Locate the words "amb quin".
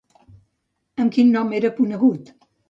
1.03-1.29